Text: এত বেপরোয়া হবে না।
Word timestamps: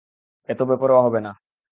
এত 0.49 0.59
বেপরোয়া 0.61 1.01
হবে 1.01 1.19
না। 1.21 1.31